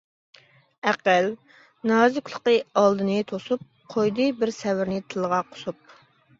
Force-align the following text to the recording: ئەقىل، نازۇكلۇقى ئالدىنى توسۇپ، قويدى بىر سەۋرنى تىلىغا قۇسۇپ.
ئەقىل، 0.91 1.29
نازۇكلۇقى 1.91 2.57
ئالدىنى 2.83 3.21
توسۇپ، 3.35 3.69
قويدى 3.97 4.29
بىر 4.43 4.57
سەۋرنى 4.63 5.01
تىلىغا 5.11 5.47
قۇسۇپ. 5.55 5.97